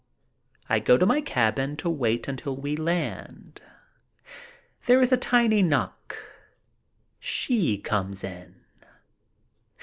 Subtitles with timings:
[0.67, 3.61] I go to my cabin to wait until we can land.
[4.87, 6.17] There is a tiny knock.
[7.19, 8.55] She comes in.